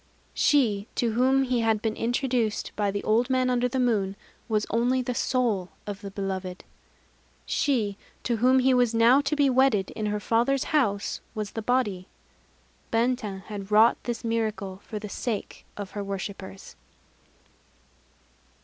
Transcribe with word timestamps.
_She 0.33 0.87
to 0.95 1.11
whom 1.11 1.43
he 1.43 1.59
had 1.59 1.79
been 1.79 1.95
introduced 1.95 2.71
by 2.75 2.89
the 2.89 3.03
Old 3.03 3.29
Man 3.29 3.51
under 3.51 3.67
the 3.67 3.79
Moon, 3.79 4.15
was 4.49 4.65
only 4.71 5.03
the 5.03 5.13
soul 5.13 5.69
of 5.85 6.01
the 6.01 6.09
beloved. 6.09 6.63
She 7.45 7.97
to 8.23 8.37
whom 8.37 8.57
he 8.61 8.73
was 8.73 8.95
now 8.95 9.21
to 9.21 9.35
be 9.35 9.47
wedded, 9.47 9.91
in 9.91 10.07
her 10.07 10.19
father's 10.19 10.63
house, 10.73 11.21
was 11.35 11.51
the 11.51 11.61
body. 11.61 12.07
Benten 12.89 13.41
had 13.41 13.69
wrought 13.71 13.97
this 14.05 14.23
miracle 14.23 14.81
for 14.87 14.97
the 14.97 15.07
sake 15.07 15.67
of 15.77 15.91
her 15.91 16.03
worshippers. 16.03 16.75